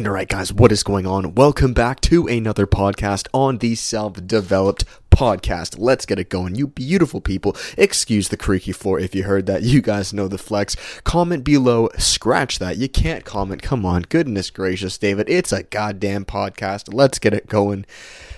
And 0.00 0.06
alright, 0.06 0.30
guys, 0.30 0.50
what 0.50 0.72
is 0.72 0.82
going 0.82 1.06
on? 1.06 1.34
Welcome 1.34 1.74
back 1.74 2.00
to 2.00 2.26
another 2.26 2.66
podcast 2.66 3.28
on 3.34 3.58
the 3.58 3.74
Self 3.74 4.26
Developed 4.26 4.86
Podcast. 5.10 5.74
Let's 5.78 6.06
get 6.06 6.18
it 6.18 6.30
going, 6.30 6.54
you 6.54 6.68
beautiful 6.68 7.20
people. 7.20 7.54
Excuse 7.76 8.30
the 8.30 8.38
creaky 8.38 8.72
floor 8.72 8.98
if 8.98 9.14
you 9.14 9.24
heard 9.24 9.44
that. 9.44 9.62
You 9.70 9.82
guys 9.82 10.14
know 10.14 10.26
the 10.26 10.38
flex. 10.38 10.74
Comment 11.04 11.44
below, 11.44 11.90
scratch 11.98 12.60
that. 12.60 12.78
You 12.78 12.88
can't 12.88 13.26
comment. 13.26 13.60
Come 13.60 13.84
on, 13.84 14.06
goodness 14.08 14.48
gracious, 14.48 14.96
David. 14.96 15.28
It's 15.28 15.52
a 15.52 15.64
goddamn 15.64 16.24
podcast. 16.24 16.94
Let's 16.94 17.18
get 17.18 17.34
it 17.34 17.46
going. 17.46 17.84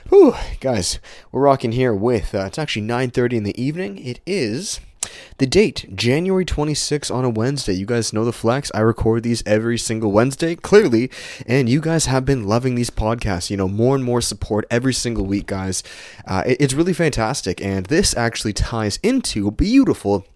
Whew, 0.08 0.34
guys, 0.58 0.98
we're 1.30 1.42
rocking 1.42 1.70
here 1.70 1.94
with, 1.94 2.34
uh, 2.34 2.46
it's 2.46 2.58
actually 2.58 2.88
9.30 2.88 3.32
in 3.34 3.44
the 3.44 3.62
evening. 3.62 3.98
It 3.98 4.18
is 4.26 4.80
the 5.38 5.46
date, 5.46 5.86
January 5.94 6.44
26 6.44 7.10
on 7.10 7.24
a 7.24 7.30
Wednesday. 7.30 7.72
You 7.72 7.86
guys 7.86 8.12
know 8.12 8.24
the 8.24 8.32
flex. 8.32 8.70
I 8.74 8.80
record 8.80 9.22
these 9.22 9.42
every 9.46 9.78
single 9.78 10.12
Wednesday, 10.12 10.54
clearly, 10.54 11.10
and 11.46 11.68
you 11.68 11.80
guys 11.80 12.06
have 12.06 12.24
been 12.24 12.44
loving 12.44 12.74
these 12.74 12.90
podcasts. 12.90 13.50
You 13.50 13.56
know, 13.56 13.68
more 13.68 13.94
and 13.94 14.04
more 14.04 14.20
support 14.20 14.66
every 14.70 14.94
single 14.94 15.24
week, 15.24 15.46
guys. 15.46 15.82
Uh, 16.26 16.42
it, 16.46 16.60
it's 16.60 16.74
really 16.74 16.92
fantastic, 16.92 17.60
and 17.60 17.86
this 17.86 18.16
actually 18.16 18.52
ties 18.52 18.98
into 19.02 19.50
beautiful 19.50 20.26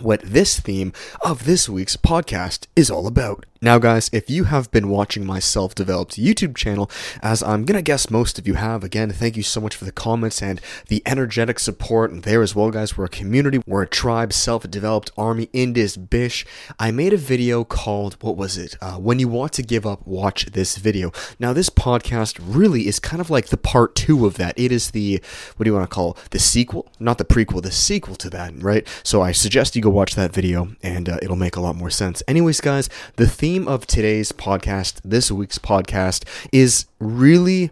what 0.00 0.20
this 0.22 0.60
theme 0.60 0.92
of 1.22 1.44
this 1.44 1.68
week's 1.68 1.96
podcast 1.96 2.66
is 2.76 2.90
all 2.90 3.06
about. 3.06 3.46
Now, 3.62 3.78
guys, 3.78 4.10
if 4.12 4.28
you 4.28 4.44
have 4.44 4.70
been 4.70 4.90
watching 4.90 5.24
my 5.24 5.38
self 5.38 5.74
developed 5.74 6.16
YouTube 6.18 6.54
channel, 6.54 6.90
as 7.22 7.42
I'm 7.42 7.64
gonna 7.64 7.80
guess 7.80 8.10
most 8.10 8.38
of 8.38 8.46
you 8.46 8.54
have, 8.54 8.84
again, 8.84 9.10
thank 9.10 9.34
you 9.36 9.42
so 9.42 9.62
much 9.62 9.74
for 9.74 9.86
the 9.86 9.92
comments 9.92 10.42
and 10.42 10.60
the 10.88 11.02
energetic 11.06 11.58
support 11.58 12.22
there 12.22 12.42
as 12.42 12.54
well, 12.54 12.70
guys. 12.70 12.98
We're 12.98 13.06
a 13.06 13.08
community, 13.08 13.62
we're 13.66 13.82
a 13.82 13.88
tribe, 13.88 14.34
self 14.34 14.70
developed 14.70 15.10
army 15.16 15.48
in 15.54 15.72
this 15.72 15.96
bish. 15.96 16.44
I 16.78 16.90
made 16.90 17.14
a 17.14 17.16
video 17.16 17.64
called, 17.64 18.22
what 18.22 18.36
was 18.36 18.58
it? 18.58 18.76
Uh, 18.82 18.96
when 18.98 19.18
you 19.18 19.28
want 19.28 19.54
to 19.54 19.62
give 19.62 19.86
up, 19.86 20.06
watch 20.06 20.46
this 20.46 20.76
video. 20.76 21.10
Now, 21.38 21.54
this 21.54 21.70
podcast 21.70 22.38
really 22.42 22.86
is 22.86 22.98
kind 23.00 23.22
of 23.22 23.30
like 23.30 23.46
the 23.46 23.56
part 23.56 23.94
two 23.94 24.26
of 24.26 24.34
that. 24.34 24.52
It 24.58 24.70
is 24.70 24.90
the, 24.90 25.22
what 25.56 25.64
do 25.64 25.70
you 25.70 25.74
want 25.74 25.88
to 25.88 25.94
call 25.94 26.18
the 26.30 26.38
sequel? 26.38 26.86
Not 27.00 27.16
the 27.16 27.24
prequel, 27.24 27.62
the 27.62 27.72
sequel 27.72 28.16
to 28.16 28.28
that, 28.30 28.52
right? 28.62 28.86
So 29.02 29.22
I 29.22 29.32
suggest 29.32 29.74
you 29.74 29.85
go 29.86 29.90
watch 29.90 30.16
that 30.16 30.32
video 30.32 30.74
and 30.82 31.08
uh, 31.08 31.18
it'll 31.22 31.36
make 31.36 31.54
a 31.54 31.60
lot 31.60 31.76
more 31.76 31.90
sense. 31.90 32.20
Anyways, 32.26 32.60
guys, 32.60 32.88
the 33.14 33.28
theme 33.28 33.68
of 33.68 33.86
today's 33.86 34.32
podcast, 34.32 35.00
this 35.04 35.30
week's 35.30 35.58
podcast, 35.58 36.24
is 36.50 36.86
really 36.98 37.70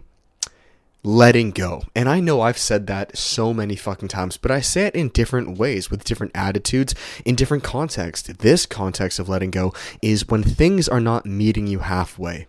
letting 1.03 1.51
go. 1.51 1.83
And 1.93 2.07
I 2.07 2.21
know 2.21 2.39
I've 2.39 2.57
said 2.57 2.87
that 2.87 3.17
so 3.17 3.53
many 3.53 3.75
fucking 3.75 4.07
times, 4.07 4.37
but 4.37 4.49
I 4.49 4.61
say 4.61 4.85
it 4.85 4.95
in 4.95 5.09
different 5.09 5.57
ways 5.57 5.91
with 5.91 6.05
different 6.05 6.31
attitudes 6.33 6.95
in 7.25 7.35
different 7.35 7.63
contexts. 7.63 8.29
This 8.29 8.65
context 8.65 9.19
of 9.19 9.27
letting 9.27 9.51
go 9.51 9.73
is 10.01 10.29
when 10.29 10.41
things 10.41 10.87
are 10.87 11.01
not 11.01 11.25
meeting 11.25 11.67
you 11.67 11.79
halfway. 11.79 12.47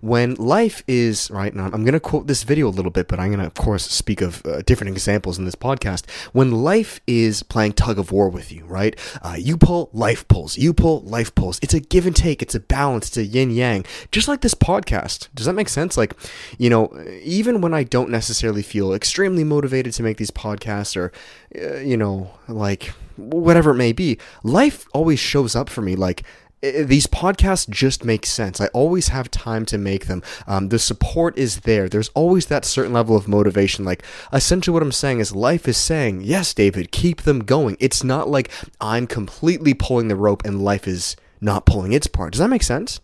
When 0.00 0.34
life 0.34 0.82
is, 0.86 1.30
right 1.30 1.54
now, 1.54 1.64
I'm 1.66 1.84
going 1.84 1.92
to 1.92 2.00
quote 2.00 2.26
this 2.26 2.42
video 2.42 2.68
a 2.68 2.70
little 2.70 2.90
bit, 2.90 3.08
but 3.08 3.18
I'm 3.18 3.28
going 3.28 3.40
to, 3.40 3.46
of 3.46 3.54
course, 3.54 3.84
speak 3.90 4.20
of 4.20 4.44
uh, 4.46 4.62
different 4.62 4.92
examples 4.92 5.38
in 5.38 5.44
this 5.44 5.54
podcast. 5.54 6.08
When 6.32 6.50
life 6.52 7.00
is 7.06 7.42
playing 7.42 7.74
tug 7.74 7.98
of 7.98 8.12
war 8.12 8.28
with 8.28 8.52
you, 8.52 8.64
right? 8.66 8.98
Uh, 9.22 9.36
you 9.38 9.56
pull, 9.56 9.90
life 9.92 10.26
pulls. 10.28 10.58
You 10.58 10.74
pull, 10.74 11.00
life 11.02 11.34
pulls. 11.34 11.58
It's 11.62 11.74
a 11.74 11.80
give 11.80 12.06
and 12.06 12.16
take. 12.16 12.42
It's 12.42 12.54
a 12.54 12.60
balance. 12.60 13.08
It's 13.08 13.16
a 13.16 13.24
yin 13.24 13.50
yang. 13.50 13.84
Just 14.10 14.28
like 14.28 14.40
this 14.40 14.54
podcast. 14.54 15.28
Does 15.34 15.46
that 15.46 15.54
make 15.54 15.68
sense? 15.68 15.96
Like, 15.96 16.14
you 16.58 16.70
know, 16.70 16.92
even 17.22 17.60
when 17.60 17.74
I 17.74 17.84
don't 17.84 18.10
necessarily 18.10 18.62
feel 18.62 18.92
extremely 18.92 19.44
motivated 19.44 19.92
to 19.94 20.02
make 20.02 20.16
these 20.16 20.30
podcasts 20.30 20.96
or, 20.96 21.12
uh, 21.60 21.76
you 21.76 21.96
know, 21.96 22.30
like 22.48 22.92
whatever 23.16 23.70
it 23.70 23.76
may 23.76 23.92
be, 23.92 24.18
life 24.42 24.86
always 24.92 25.18
shows 25.18 25.54
up 25.54 25.68
for 25.68 25.82
me. 25.82 25.94
Like, 25.96 26.24
these 26.64 27.06
podcasts 27.06 27.68
just 27.68 28.04
make 28.04 28.24
sense. 28.24 28.60
I 28.60 28.68
always 28.68 29.08
have 29.08 29.30
time 29.30 29.66
to 29.66 29.78
make 29.78 30.06
them. 30.06 30.22
Um, 30.46 30.68
the 30.68 30.78
support 30.78 31.36
is 31.36 31.60
there. 31.60 31.88
There's 31.88 32.10
always 32.10 32.46
that 32.46 32.64
certain 32.64 32.92
level 32.92 33.16
of 33.16 33.28
motivation. 33.28 33.84
Like, 33.84 34.02
essentially, 34.32 34.72
what 34.72 34.82
I'm 34.82 34.92
saying 34.92 35.20
is 35.20 35.34
life 35.34 35.68
is 35.68 35.76
saying, 35.76 36.22
yes, 36.22 36.54
David, 36.54 36.90
keep 36.90 37.22
them 37.22 37.40
going. 37.40 37.76
It's 37.80 38.02
not 38.02 38.28
like 38.28 38.50
I'm 38.80 39.06
completely 39.06 39.74
pulling 39.74 40.08
the 40.08 40.16
rope 40.16 40.44
and 40.44 40.62
life 40.62 40.88
is 40.88 41.16
not 41.40 41.66
pulling 41.66 41.92
its 41.92 42.06
part. 42.06 42.32
Does 42.32 42.40
that 42.40 42.48
make 42.48 42.62
sense? 42.62 43.00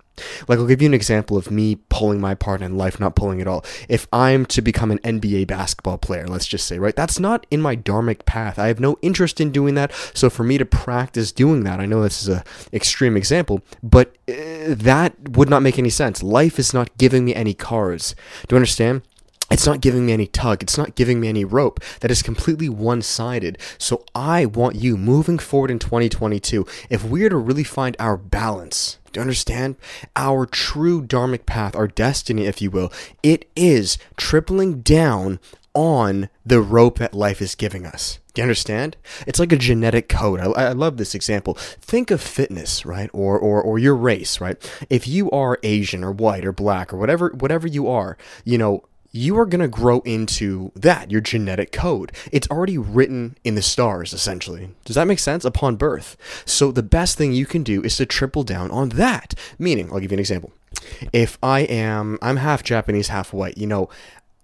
Like, 0.48 0.58
I'll 0.58 0.66
give 0.66 0.82
you 0.82 0.88
an 0.88 0.94
example 0.94 1.36
of 1.36 1.50
me 1.50 1.76
pulling 1.88 2.20
my 2.20 2.34
part 2.34 2.62
in 2.62 2.76
life 2.76 3.00
not 3.00 3.16
pulling 3.16 3.40
at 3.40 3.46
all. 3.46 3.64
If 3.88 4.06
I'm 4.12 4.46
to 4.46 4.62
become 4.62 4.90
an 4.90 4.98
NBA 4.98 5.46
basketball 5.46 5.98
player, 5.98 6.26
let's 6.26 6.46
just 6.46 6.66
say, 6.66 6.78
right, 6.78 6.96
that's 6.96 7.18
not 7.18 7.46
in 7.50 7.60
my 7.60 7.76
dharmic 7.76 8.24
path. 8.26 8.58
I 8.58 8.68
have 8.68 8.80
no 8.80 8.98
interest 9.02 9.40
in 9.40 9.52
doing 9.52 9.74
that. 9.74 9.92
So, 10.14 10.30
for 10.30 10.44
me 10.44 10.58
to 10.58 10.64
practice 10.64 11.32
doing 11.32 11.64
that, 11.64 11.80
I 11.80 11.86
know 11.86 12.02
this 12.02 12.22
is 12.22 12.28
an 12.28 12.42
extreme 12.72 13.16
example, 13.16 13.62
but 13.82 14.16
uh, 14.28 14.34
that 14.68 15.14
would 15.30 15.48
not 15.48 15.62
make 15.62 15.78
any 15.78 15.90
sense. 15.90 16.22
Life 16.22 16.58
is 16.58 16.74
not 16.74 16.96
giving 16.98 17.24
me 17.24 17.34
any 17.34 17.54
cards. 17.54 18.14
Do 18.46 18.54
you 18.54 18.56
understand? 18.56 19.02
It's 19.50 19.66
not 19.66 19.80
giving 19.80 20.06
me 20.06 20.12
any 20.12 20.28
tug. 20.28 20.62
It's 20.62 20.78
not 20.78 20.94
giving 20.94 21.20
me 21.20 21.28
any 21.28 21.44
rope. 21.44 21.80
That 22.00 22.10
is 22.10 22.22
completely 22.22 22.68
one 22.68 23.02
sided. 23.02 23.58
So 23.78 24.04
I 24.14 24.46
want 24.46 24.76
you 24.76 24.96
moving 24.96 25.38
forward 25.38 25.72
in 25.72 25.80
2022, 25.80 26.64
if 26.88 27.04
we 27.04 27.24
are 27.24 27.30
to 27.30 27.36
really 27.36 27.64
find 27.64 27.96
our 27.98 28.16
balance, 28.16 28.98
do 29.12 29.18
you 29.18 29.22
understand? 29.22 29.76
Our 30.16 30.46
true 30.46 31.02
dharmic 31.02 31.46
path, 31.46 31.74
our 31.74 31.88
destiny, 31.88 32.46
if 32.46 32.62
you 32.62 32.70
will, 32.70 32.92
it 33.22 33.48
is 33.56 33.98
tripling 34.16 34.80
down 34.82 35.40
on 35.74 36.28
the 36.44 36.60
rope 36.60 36.98
that 36.98 37.14
life 37.14 37.40
is 37.40 37.54
giving 37.54 37.86
us. 37.86 38.18
Do 38.34 38.40
you 38.40 38.44
understand? 38.44 38.96
It's 39.26 39.38
like 39.38 39.52
a 39.52 39.56
genetic 39.56 40.08
code. 40.08 40.40
I, 40.40 40.46
I, 40.46 40.72
love 40.72 40.96
this 40.96 41.14
example. 41.14 41.54
Think 41.54 42.10
of 42.10 42.20
fitness, 42.20 42.86
right? 42.86 43.10
Or, 43.12 43.38
or 43.38 43.60
or 43.62 43.78
your 43.78 43.96
race, 43.96 44.40
right? 44.40 44.56
If 44.88 45.08
you 45.08 45.30
are 45.30 45.58
Asian 45.62 46.04
or 46.04 46.12
white 46.12 46.44
or 46.44 46.52
black 46.52 46.92
or 46.92 46.96
whatever 46.96 47.30
whatever 47.36 47.66
you 47.66 47.88
are, 47.88 48.16
you 48.44 48.58
know, 48.58 48.84
you 49.12 49.38
are 49.38 49.46
going 49.46 49.60
to 49.60 49.68
grow 49.68 50.00
into 50.00 50.70
that, 50.76 51.10
your 51.10 51.20
genetic 51.20 51.72
code. 51.72 52.12
It's 52.30 52.48
already 52.48 52.78
written 52.78 53.36
in 53.44 53.54
the 53.54 53.62
stars, 53.62 54.12
essentially. 54.12 54.70
Does 54.84 54.96
that 54.96 55.06
make 55.06 55.18
sense? 55.18 55.44
Upon 55.44 55.76
birth. 55.76 56.16
So 56.44 56.70
the 56.70 56.82
best 56.82 57.18
thing 57.18 57.32
you 57.32 57.46
can 57.46 57.62
do 57.62 57.82
is 57.82 57.96
to 57.96 58.06
triple 58.06 58.44
down 58.44 58.70
on 58.70 58.90
that. 58.90 59.34
Meaning, 59.58 59.90
I'll 59.92 60.00
give 60.00 60.12
you 60.12 60.16
an 60.16 60.20
example. 60.20 60.52
If 61.12 61.38
I 61.42 61.60
am, 61.60 62.18
I'm 62.22 62.36
half 62.36 62.62
Japanese, 62.62 63.08
half 63.08 63.32
white, 63.32 63.58
you 63.58 63.66
know, 63.66 63.88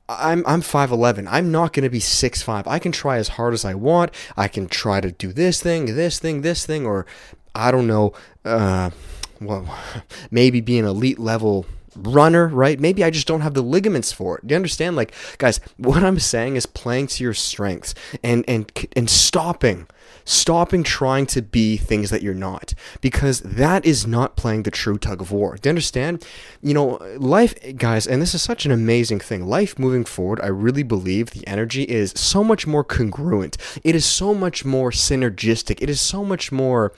I'm 0.09 0.45
I'm 0.47 0.63
5'11. 0.63 1.27
I'm 1.29 1.51
not 1.51 1.73
going 1.73 1.83
to 1.83 1.91
be 1.91 1.99
6'5. 1.99 2.65
I 2.67 2.79
can 2.79 2.93
try 2.93 3.17
as 3.17 3.29
hard 3.29 3.55
as 3.55 3.65
I 3.65 3.75
want. 3.75 4.13
I 4.37 4.47
can 4.49 4.69
try 4.69 5.01
to 5.01 5.11
do 5.11 5.33
this 5.33 5.61
thing, 5.61 5.97
this 5.97 6.19
thing, 6.19 6.43
this 6.43 6.65
thing, 6.65 6.87
or 6.87 7.07
I 7.55 7.71
don't 7.71 7.87
know, 7.87 8.13
uh, 8.45 8.91
well, 9.41 9.69
maybe 10.31 10.61
be 10.61 10.79
an 10.79 10.85
elite 10.85 11.19
level 11.19 11.67
runner, 11.99 12.49
right? 12.49 12.79
Maybe 12.79 13.05
I 13.05 13.11
just 13.11 13.27
don't 13.27 13.41
have 13.41 13.55
the 13.55 13.63
ligaments 13.63 14.13
for 14.13 14.39
it. 14.39 14.47
Do 14.47 14.53
you 14.53 14.57
understand? 14.57 14.97
Like, 14.97 15.15
guys, 15.39 15.61
what 15.77 16.03
I'm 16.03 16.19
saying 16.19 16.57
is 16.57 16.67
playing 16.67 17.09
to 17.09 17.25
your 17.25 17.35
strengths 17.35 17.95
and 18.23 18.45
and 18.49 18.71
and 18.95 19.09
stopping 19.11 19.87
stopping 20.27 20.83
trying 20.83 21.25
to 21.25 21.41
be 21.41 21.77
things 21.77 22.11
that 22.11 22.21
you're 22.21 22.35
not 22.35 22.75
because 23.01 23.41
that 23.41 23.87
is 23.87 24.07
not 24.07 24.37
playing 24.37 24.65
the 24.65 24.71
true 24.71 24.99
tug 24.99 25.21
of 25.21 25.31
war. 25.31 25.57
Do 25.57 25.69
you 25.69 25.71
understand? 25.71 26.27
You 26.61 26.75
know, 26.75 27.17
life, 27.17 27.55
guys, 27.77 28.07
and 28.07 28.21
this 28.21 28.35
is 28.35 28.43
such 28.43 28.67
an 28.67 28.73
amazing 28.73 29.21
thing. 29.21 29.47
Life 29.47 29.79
moving 29.79 30.05
forward, 30.05 30.41
I 30.43 30.49
really 30.49 30.83
believe 30.83 31.31
the 31.31 31.47
energy 31.47 31.85
is 31.85 32.13
so 32.17 32.43
much 32.43 32.67
more 32.67 32.85
congruent. 32.85 33.57
It 33.85 33.95
is 33.95 34.05
so 34.05 34.35
much 34.35 34.65
more 34.65 34.91
synergistic. 34.91 35.81
It 35.81 35.89
is 35.89 36.01
so 36.01 36.25
much 36.25 36.51
more 36.51 36.93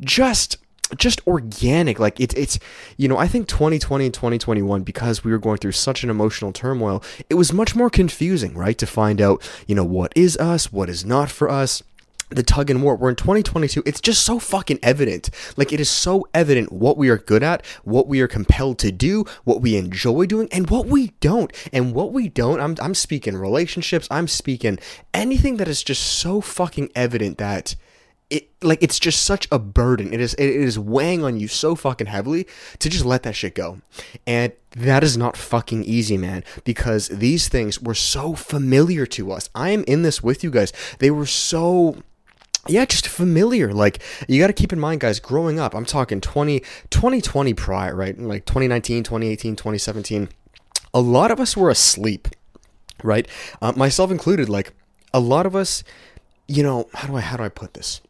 just 0.00 0.58
just 0.96 1.26
organic 1.26 1.98
like 1.98 2.20
it's 2.20 2.34
it's 2.34 2.58
you 2.96 3.08
know 3.08 3.16
i 3.16 3.26
think 3.26 3.48
2020 3.48 4.04
and 4.04 4.14
2021 4.14 4.82
because 4.82 5.24
we 5.24 5.32
were 5.32 5.38
going 5.38 5.58
through 5.58 5.72
such 5.72 6.04
an 6.04 6.10
emotional 6.10 6.52
turmoil 6.52 7.02
it 7.28 7.34
was 7.34 7.52
much 7.52 7.74
more 7.74 7.90
confusing 7.90 8.54
right 8.54 8.78
to 8.78 8.86
find 8.86 9.20
out 9.20 9.42
you 9.66 9.74
know 9.74 9.84
what 9.84 10.12
is 10.14 10.36
us 10.36 10.72
what 10.72 10.88
is 10.88 11.04
not 11.04 11.30
for 11.30 11.50
us 11.50 11.82
the 12.28 12.42
tug 12.42 12.70
and 12.70 12.82
war. 12.82 12.96
We're 12.96 13.10
in 13.10 13.16
2022. 13.16 13.82
It's 13.86 14.00
just 14.00 14.24
so 14.24 14.38
fucking 14.38 14.80
evident. 14.82 15.30
Like, 15.56 15.72
it 15.72 15.80
is 15.80 15.88
so 15.88 16.26
evident 16.34 16.72
what 16.72 16.96
we 16.96 17.08
are 17.08 17.18
good 17.18 17.42
at, 17.42 17.64
what 17.84 18.08
we 18.08 18.20
are 18.20 18.28
compelled 18.28 18.78
to 18.80 18.90
do, 18.90 19.24
what 19.44 19.62
we 19.62 19.76
enjoy 19.76 20.26
doing, 20.26 20.48
and 20.50 20.68
what 20.68 20.86
we 20.86 21.12
don't. 21.20 21.52
And 21.72 21.94
what 21.94 22.12
we 22.12 22.28
don't, 22.28 22.60
I'm, 22.60 22.76
I'm 22.80 22.94
speaking 22.94 23.36
relationships, 23.36 24.08
I'm 24.10 24.28
speaking 24.28 24.78
anything 25.14 25.58
that 25.58 25.68
is 25.68 25.84
just 25.84 26.02
so 26.02 26.40
fucking 26.40 26.90
evident 26.94 27.38
that 27.38 27.76
it 28.28 28.48
like 28.62 28.82
it's 28.82 28.98
just 28.98 29.22
such 29.22 29.46
a 29.52 29.58
burden. 29.58 30.12
It 30.12 30.20
is 30.20 30.34
it 30.34 30.48
is 30.48 30.78
weighing 30.78 31.22
on 31.24 31.38
you 31.38 31.48
so 31.48 31.74
fucking 31.74 32.08
heavily 32.08 32.46
to 32.80 32.88
just 32.88 33.04
let 33.04 33.22
that 33.22 33.34
shit 33.34 33.54
go. 33.54 33.80
And 34.26 34.52
that 34.72 35.04
is 35.04 35.16
not 35.16 35.36
fucking 35.36 35.84
easy, 35.84 36.18
man, 36.18 36.44
because 36.64 37.08
these 37.08 37.48
things 37.48 37.80
were 37.80 37.94
so 37.94 38.34
familiar 38.34 39.06
to 39.06 39.32
us. 39.32 39.48
I 39.54 39.70
am 39.70 39.84
in 39.84 40.02
this 40.02 40.22
with 40.22 40.42
you 40.42 40.50
guys. 40.50 40.72
They 40.98 41.10
were 41.10 41.26
so 41.26 41.96
yeah, 42.68 42.84
just 42.84 43.06
familiar. 43.06 43.72
Like, 43.72 44.02
you 44.28 44.40
got 44.40 44.48
to 44.48 44.52
keep 44.52 44.72
in 44.72 44.80
mind, 44.80 45.00
guys, 45.00 45.20
growing 45.20 45.60
up, 45.60 45.74
I'm 45.74 45.84
talking 45.84 46.20
20, 46.20 46.60
2020 46.90 47.54
prior, 47.54 47.94
right? 47.94 48.18
Like 48.18 48.44
2019, 48.44 49.04
2018, 49.04 49.56
2017. 49.56 50.28
A 50.92 51.00
lot 51.00 51.30
of 51.30 51.40
us 51.40 51.56
were 51.56 51.70
asleep, 51.70 52.28
right? 53.02 53.28
Uh, 53.62 53.72
myself 53.76 54.10
included. 54.10 54.48
Like, 54.48 54.72
a 55.14 55.20
lot 55.20 55.46
of 55.46 55.54
us, 55.54 55.84
you 56.48 56.62
know, 56.62 56.88
how 56.94 57.06
do 57.06 57.16
I, 57.16 57.20
how 57.20 57.36
do 57.36 57.44
I 57.44 57.48
put 57.48 57.74
this? 57.74 58.00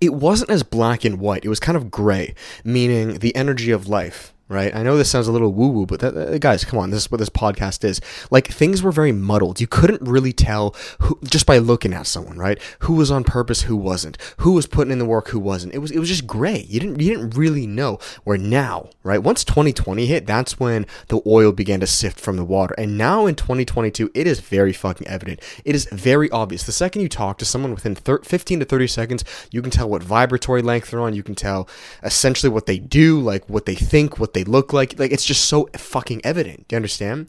It 0.00 0.14
wasn't 0.14 0.50
as 0.50 0.62
black 0.62 1.04
and 1.04 1.18
white. 1.20 1.44
It 1.44 1.48
was 1.48 1.60
kind 1.60 1.76
of 1.76 1.90
gray, 1.90 2.34
meaning 2.64 3.18
the 3.20 3.34
energy 3.34 3.70
of 3.70 3.88
life. 3.88 4.33
Right? 4.48 4.74
I 4.74 4.82
know 4.82 4.96
this 4.96 5.10
sounds 5.10 5.26
a 5.26 5.32
little 5.32 5.52
woo 5.52 5.68
woo, 5.68 5.86
but 5.86 6.00
that, 6.00 6.40
guys, 6.40 6.64
come 6.64 6.78
on, 6.78 6.90
this 6.90 7.04
is 7.04 7.10
what 7.10 7.18
this 7.18 7.30
podcast 7.30 7.84
is. 7.84 8.00
Like 8.30 8.48
things 8.48 8.82
were 8.82 8.92
very 8.92 9.12
muddled. 9.12 9.60
You 9.60 9.66
couldn't 9.66 10.02
really 10.02 10.32
tell 10.32 10.74
who 11.00 11.18
just 11.24 11.46
by 11.46 11.58
looking 11.58 11.94
at 11.94 12.06
someone, 12.06 12.38
right? 12.38 12.60
Who 12.80 12.94
was 12.94 13.10
on 13.10 13.24
purpose, 13.24 13.62
who 13.62 13.76
wasn't, 13.76 14.18
who 14.38 14.52
was 14.52 14.66
putting 14.66 14.92
in 14.92 14.98
the 14.98 15.04
work, 15.04 15.28
who 15.28 15.38
wasn't. 15.38 15.74
It 15.74 15.78
was 15.78 15.90
it 15.90 15.98
was 15.98 16.08
just 16.08 16.26
gray. 16.26 16.66
You 16.68 16.80
didn't 16.80 17.00
you 17.00 17.14
didn't 17.14 17.36
really 17.36 17.66
know. 17.66 17.98
Where 18.24 18.38
now, 18.38 18.90
right? 19.02 19.22
Once 19.22 19.44
2020 19.44 20.06
hit, 20.06 20.26
that's 20.26 20.60
when 20.60 20.86
the 21.08 21.22
oil 21.26 21.52
began 21.52 21.80
to 21.80 21.86
sift 21.86 22.20
from 22.20 22.36
the 22.36 22.44
water. 22.44 22.74
And 22.76 22.98
now 22.98 23.26
in 23.26 23.34
2022, 23.34 24.10
it 24.14 24.26
is 24.26 24.40
very 24.40 24.72
fucking 24.72 25.06
evident. 25.06 25.40
It 25.64 25.74
is 25.74 25.86
very 25.90 26.30
obvious. 26.30 26.64
The 26.64 26.72
second 26.72 27.02
you 27.02 27.08
talk 27.08 27.38
to 27.38 27.44
someone 27.44 27.74
within 27.74 27.94
15 27.94 28.60
to 28.60 28.64
30 28.64 28.86
seconds, 28.86 29.24
you 29.50 29.62
can 29.62 29.70
tell 29.70 29.88
what 29.88 30.02
vibratory 30.02 30.62
length 30.62 30.90
they're 30.90 31.00
on. 31.00 31.14
You 31.14 31.22
can 31.22 31.34
tell 31.34 31.68
essentially 32.02 32.50
what 32.50 32.66
they 32.66 32.78
do, 32.78 33.20
like 33.20 33.48
what 33.48 33.66
they 33.66 33.74
think, 33.74 34.18
what 34.18 34.33
they 34.34 34.44
look 34.44 34.72
like. 34.72 34.98
Like 34.98 35.12
it's 35.12 35.24
just 35.24 35.46
so 35.46 35.68
fucking 35.76 36.20
evident. 36.24 36.68
Do 36.68 36.74
you 36.74 36.78
understand? 36.78 37.28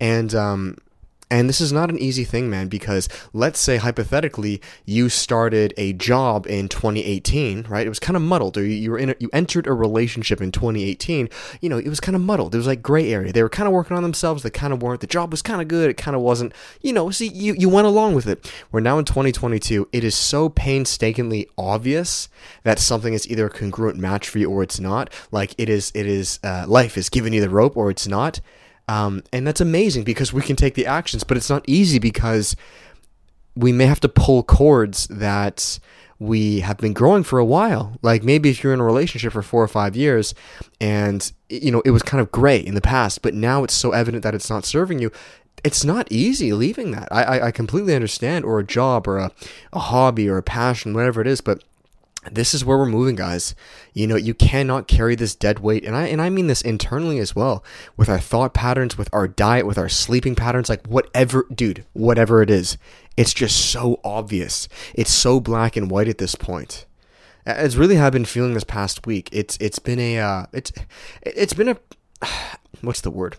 And 0.00 0.34
um, 0.34 0.78
and 1.32 1.48
this 1.48 1.62
is 1.62 1.72
not 1.72 1.88
an 1.88 1.98
easy 1.98 2.24
thing, 2.24 2.50
man, 2.50 2.68
because 2.68 3.08
let's 3.32 3.58
say 3.58 3.78
hypothetically 3.78 4.60
you 4.84 5.08
started 5.08 5.72
a 5.78 5.94
job 5.94 6.46
in 6.46 6.68
2018, 6.68 7.62
right? 7.70 7.86
It 7.86 7.88
was 7.88 7.98
kind 7.98 8.18
of 8.18 8.22
muddled, 8.22 8.58
or 8.58 8.66
you 8.66 8.90
were 8.90 8.98
in 8.98 9.10
a, 9.10 9.14
you 9.18 9.30
entered 9.32 9.66
a 9.66 9.72
relationship 9.72 10.42
in 10.42 10.52
2018. 10.52 11.30
You 11.62 11.70
know, 11.70 11.78
it 11.78 11.88
was 11.88 12.00
kind 12.00 12.14
of 12.14 12.20
muddled. 12.20 12.54
It 12.54 12.58
was 12.58 12.66
like 12.66 12.82
gray 12.82 13.10
area. 13.10 13.32
They 13.32 13.42
were 13.42 13.48
kind 13.48 13.66
of 13.66 13.72
working 13.72 13.96
on 13.96 14.02
themselves. 14.02 14.42
They 14.42 14.50
kind 14.50 14.74
of 14.74 14.82
weren't. 14.82 15.00
The 15.00 15.06
job 15.06 15.30
was 15.30 15.40
kind 15.40 15.62
of 15.62 15.68
good. 15.68 15.88
It 15.88 15.96
kind 15.96 16.14
of 16.14 16.20
wasn't. 16.20 16.52
You 16.82 16.92
know, 16.92 17.08
see, 17.10 17.28
you 17.28 17.54
you 17.54 17.70
went 17.70 17.86
along 17.86 18.14
with 18.14 18.26
it. 18.26 18.52
We're 18.70 18.80
now 18.80 18.98
in 18.98 19.06
2022. 19.06 19.88
It 19.90 20.04
is 20.04 20.14
so 20.14 20.50
painstakingly 20.50 21.48
obvious 21.56 22.28
that 22.64 22.78
something 22.78 23.14
is 23.14 23.26
either 23.30 23.46
a 23.46 23.50
congruent 23.50 23.96
match 23.96 24.28
for 24.28 24.38
you 24.38 24.50
or 24.50 24.62
it's 24.62 24.80
not. 24.80 25.10
Like 25.30 25.54
it 25.56 25.70
is. 25.70 25.92
It 25.94 26.06
is. 26.06 26.40
Uh, 26.44 26.66
life 26.68 26.98
is 26.98 27.08
giving 27.08 27.32
you 27.32 27.40
the 27.40 27.48
rope 27.48 27.74
or 27.74 27.90
it's 27.90 28.06
not 28.06 28.40
um, 28.88 29.22
and 29.32 29.46
that's 29.46 29.60
amazing 29.60 30.04
because 30.04 30.32
we 30.32 30.42
can 30.42 30.56
take 30.56 30.74
the 30.74 30.86
actions, 30.86 31.24
but 31.24 31.36
it's 31.36 31.50
not 31.50 31.64
easy 31.66 31.98
because 31.98 32.56
we 33.54 33.72
may 33.72 33.86
have 33.86 34.00
to 34.00 34.08
pull 34.08 34.42
cords 34.42 35.06
that 35.08 35.78
we 36.18 36.60
have 36.60 36.78
been 36.78 36.92
growing 36.92 37.24
for 37.24 37.38
a 37.38 37.44
while. 37.44 37.98
Like 38.00 38.22
maybe 38.22 38.48
if 38.48 38.62
you're 38.62 38.72
in 38.72 38.80
a 38.80 38.84
relationship 38.84 39.32
for 39.32 39.42
four 39.42 39.62
or 39.62 39.68
five 39.68 39.96
years 39.96 40.34
and, 40.80 41.32
you 41.48 41.70
know, 41.70 41.82
it 41.84 41.90
was 41.90 42.02
kind 42.02 42.20
of 42.20 42.30
gray 42.30 42.58
in 42.58 42.74
the 42.74 42.80
past, 42.80 43.22
but 43.22 43.34
now 43.34 43.64
it's 43.64 43.74
so 43.74 43.90
evident 43.90 44.22
that 44.22 44.34
it's 44.34 44.48
not 44.48 44.64
serving 44.64 45.00
you. 45.00 45.10
It's 45.64 45.84
not 45.84 46.10
easy 46.10 46.52
leaving 46.52 46.92
that. 46.92 47.08
I, 47.10 47.22
I, 47.22 47.46
I 47.46 47.50
completely 47.50 47.94
understand, 47.94 48.44
or 48.44 48.58
a 48.58 48.64
job, 48.64 49.06
or 49.06 49.18
a, 49.18 49.30
a 49.72 49.78
hobby, 49.78 50.28
or 50.28 50.36
a 50.36 50.42
passion, 50.42 50.92
whatever 50.92 51.20
it 51.20 51.26
is, 51.26 51.40
but 51.40 51.62
this 52.30 52.54
is 52.54 52.64
where 52.64 52.78
we're 52.78 52.86
moving 52.86 53.16
guys. 53.16 53.54
You 53.92 54.06
know 54.06 54.16
you 54.16 54.34
cannot 54.34 54.88
carry 54.88 55.14
this 55.14 55.34
dead 55.34 55.58
weight 55.58 55.84
and 55.84 55.96
i 55.96 56.06
and 56.06 56.22
i 56.22 56.30
mean 56.30 56.46
this 56.46 56.62
internally 56.62 57.18
as 57.18 57.34
well 57.34 57.64
with 57.96 58.08
our 58.08 58.18
thought 58.18 58.54
patterns 58.54 58.96
with 58.96 59.08
our 59.12 59.28
diet 59.28 59.66
with 59.66 59.76
our 59.78 59.88
sleeping 59.88 60.34
patterns 60.34 60.68
like 60.68 60.86
whatever 60.86 61.46
dude 61.54 61.84
whatever 61.92 62.42
it 62.42 62.50
is 62.50 62.78
it's 63.16 63.34
just 63.34 63.70
so 63.70 64.00
obvious. 64.04 64.68
It's 64.94 65.10
so 65.10 65.40
black 65.40 65.76
and 65.76 65.90
white 65.90 66.08
at 66.08 66.18
this 66.18 66.34
point. 66.34 66.86
It's 67.44 67.74
really 67.74 67.96
how 67.96 68.06
i've 68.06 68.12
been 68.12 68.24
feeling 68.24 68.54
this 68.54 68.62
past 68.62 69.04
week 69.04 69.28
it's 69.32 69.58
it's 69.60 69.80
been 69.80 69.98
a 69.98 70.18
uh, 70.20 70.46
it's 70.52 70.70
it's 71.22 71.52
been 71.52 71.68
a 71.68 71.76
what's 72.82 73.00
the 73.00 73.10
word? 73.10 73.36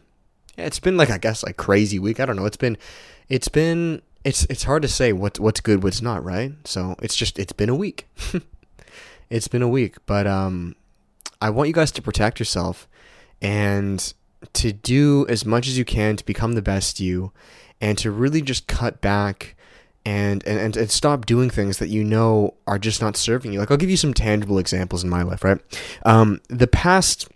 It's 0.57 0.79
been 0.79 0.97
like 0.97 1.09
i 1.09 1.17
guess 1.17 1.43
like 1.43 1.57
crazy 1.57 1.99
week. 1.99 2.19
I 2.19 2.25
don't 2.25 2.35
know. 2.35 2.45
It's 2.45 2.57
been 2.57 2.77
it's 3.29 3.47
been 3.47 4.01
it's 4.25 4.43
it's 4.49 4.63
hard 4.63 4.81
to 4.81 4.87
say 4.87 5.13
what's 5.13 5.39
what's 5.39 5.61
good 5.61 5.83
what's 5.83 6.01
not 6.01 6.23
right? 6.23 6.53
So 6.65 6.95
it's 7.01 7.15
just 7.15 7.39
it's 7.39 7.53
been 7.53 7.69
a 7.69 7.75
week 7.75 8.07
it's 9.33 9.47
been 9.47 9.63
a 9.63 9.67
week, 9.67 9.95
but 10.05 10.27
um, 10.27 10.75
I 11.41 11.49
want 11.49 11.67
you 11.67 11.73
guys 11.73 11.91
to 11.93 12.03
protect 12.03 12.37
yourself 12.37 12.87
and 13.41 14.13
to 14.53 14.71
do 14.71 15.25
as 15.27 15.43
much 15.43 15.67
as 15.67 15.75
you 15.75 15.83
can 15.83 16.15
to 16.17 16.23
become 16.23 16.53
the 16.53 16.61
best 16.61 16.99
you 16.99 17.31
and 17.81 17.97
to 17.97 18.11
really 18.11 18.43
just 18.43 18.67
cut 18.67 19.01
back 19.01 19.55
and, 20.05 20.45
and, 20.45 20.77
and, 20.77 20.91
stop 20.91 21.25
doing 21.25 21.49
things 21.49 21.79
that 21.79 21.87
you 21.87 22.03
know 22.03 22.53
are 22.67 22.77
just 22.77 23.01
not 23.01 23.17
serving 23.17 23.53
you. 23.53 23.59
Like, 23.59 23.71
I'll 23.71 23.77
give 23.77 23.89
you 23.89 23.97
some 23.97 24.13
tangible 24.13 24.59
examples 24.59 25.03
in 25.03 25.09
my 25.09 25.23
life, 25.23 25.43
right? 25.43 25.59
Um, 26.05 26.39
the 26.49 26.67
past, 26.67 27.27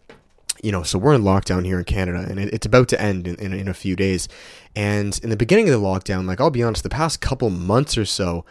you 0.61 0.71
know, 0.71 0.83
so 0.83 0.99
we're 0.99 1.15
in 1.15 1.23
lockdown 1.23 1.65
here 1.65 1.79
in 1.79 1.85
Canada 1.85 2.27
and 2.29 2.39
it, 2.39 2.53
it's 2.53 2.65
about 2.67 2.89
to 2.89 3.01
end 3.01 3.25
in, 3.25 3.35
in, 3.37 3.53
in 3.53 3.67
a 3.67 3.73
few 3.73 3.95
days. 3.95 4.27
And 4.75 5.19
in 5.23 5.31
the 5.31 5.37
beginning 5.37 5.67
of 5.67 5.81
the 5.81 5.87
lockdown, 5.87 6.27
like, 6.27 6.39
I'll 6.39 6.51
be 6.51 6.61
honest, 6.61 6.83
the 6.83 6.89
past 6.89 7.21
couple 7.21 7.49
months 7.49 7.97
or 7.97 8.05
so, 8.05 8.45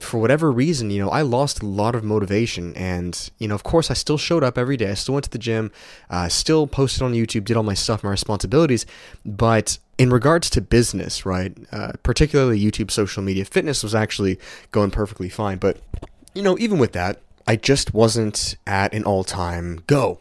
for 0.00 0.18
whatever 0.18 0.50
reason, 0.50 0.90
you 0.90 1.00
know, 1.00 1.10
I 1.10 1.22
lost 1.22 1.62
a 1.62 1.66
lot 1.66 1.94
of 1.94 2.02
motivation. 2.02 2.74
And, 2.74 3.30
you 3.38 3.48
know, 3.48 3.54
of 3.54 3.62
course, 3.62 3.90
I 3.90 3.94
still 3.94 4.18
showed 4.18 4.42
up 4.42 4.58
every 4.58 4.76
day. 4.76 4.90
I 4.90 4.94
still 4.94 5.14
went 5.14 5.24
to 5.24 5.30
the 5.30 5.38
gym, 5.38 5.70
uh, 6.10 6.28
still 6.28 6.66
posted 6.66 7.02
on 7.02 7.12
YouTube, 7.12 7.44
did 7.44 7.56
all 7.56 7.62
my 7.62 7.74
stuff, 7.74 8.02
my 8.02 8.10
responsibilities. 8.10 8.86
But 9.24 9.78
in 9.98 10.10
regards 10.10 10.50
to 10.50 10.60
business, 10.60 11.24
right, 11.24 11.56
uh, 11.70 11.92
particularly 12.02 12.60
YouTube, 12.60 12.90
social 12.90 13.22
media, 13.22 13.44
fitness 13.44 13.82
was 13.82 13.94
actually 13.94 14.38
going 14.72 14.90
perfectly 14.90 15.28
fine. 15.28 15.58
But, 15.58 15.80
you 16.34 16.42
know, 16.42 16.58
even 16.58 16.78
with 16.78 16.92
that, 16.92 17.20
I 17.46 17.56
just 17.56 17.94
wasn't 17.94 18.56
at 18.66 18.92
an 18.94 19.04
all 19.04 19.22
time 19.22 19.80
go. 19.86 20.18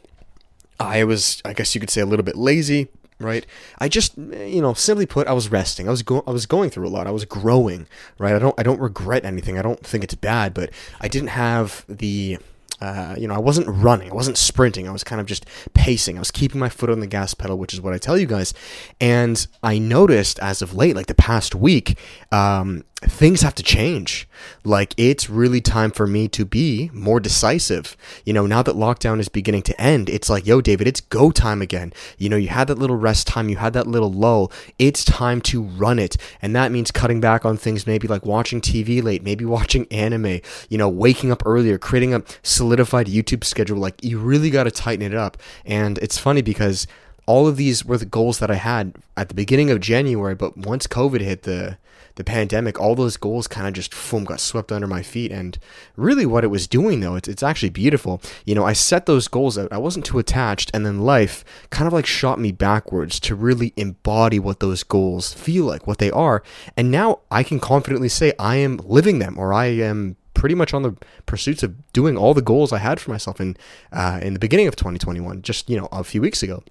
I 0.79 1.03
was, 1.03 1.41
I 1.45 1.53
guess 1.53 1.73
you 1.73 1.81
could 1.81 1.89
say, 1.89 2.01
a 2.01 2.05
little 2.05 2.25
bit 2.25 2.35
lazy 2.35 2.89
right? 3.23 3.45
I 3.79 3.87
just, 3.89 4.17
you 4.17 4.61
know, 4.61 4.73
simply 4.73 5.05
put, 5.05 5.27
I 5.27 5.33
was 5.33 5.49
resting. 5.49 5.87
I 5.87 5.91
was 5.91 6.03
go- 6.03 6.23
I 6.27 6.31
was 6.31 6.45
going 6.45 6.69
through 6.69 6.87
a 6.87 6.89
lot. 6.89 7.07
I 7.07 7.11
was 7.11 7.25
growing, 7.25 7.87
right? 8.19 8.35
I 8.35 8.39
don't 8.39 8.55
I 8.59 8.63
don't 8.63 8.79
regret 8.79 9.25
anything. 9.25 9.57
I 9.57 9.61
don't 9.61 9.85
think 9.85 10.03
it's 10.03 10.15
bad, 10.15 10.53
but 10.53 10.69
I 11.01 11.07
didn't 11.07 11.29
have 11.29 11.85
the 11.87 12.37
uh, 12.81 13.15
you 13.17 13.29
know, 13.29 13.33
I 13.33 13.39
wasn't 13.39 13.67
running, 13.69 14.11
I 14.11 14.13
wasn't 14.13 14.37
sprinting, 14.37 14.89
I 14.89 14.91
was 14.91 15.05
kind 15.05 15.21
of 15.21 15.27
just 15.27 15.45
pacing. 15.73 16.17
I 16.17 16.19
was 16.19 16.31
keeping 16.31 16.59
my 16.59 16.67
foot 16.67 16.89
on 16.89 16.99
the 16.99 17.07
gas 17.07 17.33
pedal, 17.33 17.57
which 17.57 17.73
is 17.73 17.79
what 17.79 17.93
I 17.93 17.97
tell 17.97 18.17
you 18.17 18.25
guys. 18.25 18.53
And 18.99 19.45
I 19.61 19.79
noticed 19.79 20.37
as 20.39 20.61
of 20.61 20.75
late, 20.75 20.93
like 20.93 21.05
the 21.05 21.15
past 21.15 21.55
week, 21.55 21.97
um, 22.31 22.83
things 23.05 23.41
have 23.41 23.55
to 23.55 23.63
change. 23.63 24.27
Like 24.63 24.93
it's 24.97 25.29
really 25.29 25.61
time 25.61 25.91
for 25.91 26.07
me 26.07 26.27
to 26.29 26.45
be 26.45 26.89
more 26.93 27.19
decisive. 27.19 27.95
You 28.25 28.33
know, 28.33 28.45
now 28.45 28.63
that 28.63 28.75
lockdown 28.75 29.19
is 29.19 29.29
beginning 29.29 29.63
to 29.63 29.81
end, 29.81 30.09
it's 30.09 30.29
like, 30.29 30.45
yo, 30.45 30.61
David, 30.61 30.87
it's 30.87 31.01
go 31.01 31.31
time 31.31 31.61
again. 31.61 31.93
You 32.17 32.29
know, 32.29 32.35
you 32.35 32.49
had 32.49 32.67
that 32.67 32.77
little 32.77 32.95
rest 32.95 33.27
time, 33.27 33.49
you 33.49 33.57
had 33.57 33.73
that 33.73 33.87
little 33.87 34.11
lull. 34.11 34.51
It's 34.79 35.03
time 35.03 35.41
to 35.41 35.63
run 35.63 35.99
it. 35.99 36.17
And 36.41 36.55
that 36.55 36.71
means 36.71 36.91
cutting 36.91 37.21
back 37.21 37.45
on 37.45 37.57
things 37.57 37.87
maybe 37.87 38.07
like 38.07 38.25
watching 38.25 38.61
TV 38.61 39.01
late, 39.03 39.23
maybe 39.23 39.45
watching 39.45 39.87
anime, 39.91 40.39
you 40.69 40.77
know, 40.77 40.89
waking 40.89 41.31
up 41.31 41.43
earlier, 41.45 41.77
creating 41.77 42.13
a 42.13 42.23
solidified 42.41 43.07
YouTube 43.07 43.43
schedule. 43.43 43.77
Like 43.77 44.03
you 44.03 44.19
really 44.19 44.49
got 44.49 44.63
to 44.63 44.71
tighten 44.71 45.05
it 45.05 45.15
up. 45.15 45.37
And 45.65 45.97
it's 45.99 46.17
funny 46.17 46.41
because 46.41 46.87
all 47.25 47.47
of 47.47 47.57
these 47.57 47.85
were 47.85 47.97
the 47.97 48.05
goals 48.05 48.39
that 48.39 48.51
I 48.51 48.55
had 48.55 48.95
at 49.15 49.29
the 49.29 49.35
beginning 49.35 49.69
of 49.69 49.79
January, 49.79 50.35
but 50.35 50.57
once 50.57 50.87
COVID 50.87 51.21
hit 51.21 51.43
the 51.43 51.77
the 52.15 52.23
pandemic, 52.23 52.79
all 52.79 52.93
those 52.93 53.17
goals 53.17 53.47
kind 53.47 53.65
of 53.67 53.73
just 53.73 53.91
boom, 54.11 54.23
got 54.23 54.39
swept 54.39 54.71
under 54.71 54.85
my 54.85 55.01
feet. 55.01 55.31
And 55.31 55.57
really, 55.95 56.25
what 56.25 56.43
it 56.43 56.47
was 56.47 56.67
doing 56.67 56.99
though, 56.99 57.15
it's, 57.15 57.27
it's 57.27 57.43
actually 57.43 57.69
beautiful. 57.69 58.21
You 58.45 58.53
know, 58.55 58.63
I 58.63 58.73
set 58.73 59.05
those 59.05 59.27
goals 59.27 59.57
out. 59.57 59.73
I 59.73 59.77
wasn't 59.77 60.05
too 60.05 60.19
attached, 60.19 60.69
and 60.73 60.85
then 60.85 61.01
life 61.01 61.43
kind 61.69 61.87
of 61.87 61.93
like 61.93 62.05
shot 62.05 62.39
me 62.39 62.51
backwards 62.51 63.19
to 63.21 63.35
really 63.35 63.73
embody 63.77 64.39
what 64.39 64.59
those 64.59 64.83
goals 64.83 65.33
feel 65.33 65.65
like, 65.65 65.87
what 65.87 65.97
they 65.97 66.11
are. 66.11 66.43
And 66.77 66.91
now 66.91 67.19
I 67.31 67.43
can 67.43 67.59
confidently 67.59 68.09
say 68.09 68.33
I 68.37 68.57
am 68.57 68.77
living 68.83 69.19
them, 69.19 69.37
or 69.39 69.53
I 69.53 69.65
am 69.65 70.17
pretty 70.33 70.55
much 70.55 70.73
on 70.73 70.83
the 70.83 70.95
pursuits 71.25 71.63
of 71.63 71.91
doing 71.93 72.17
all 72.17 72.33
the 72.33 72.41
goals 72.41 72.73
I 72.73 72.79
had 72.79 72.99
for 72.99 73.11
myself 73.11 73.39
in 73.39 73.57
uh, 73.91 74.19
in 74.21 74.33
the 74.33 74.39
beginning 74.39 74.67
of 74.67 74.75
2021, 74.75 75.41
just 75.41 75.69
you 75.69 75.77
know 75.77 75.87
a 75.91 76.03
few 76.03 76.21
weeks 76.21 76.43
ago. 76.43 76.63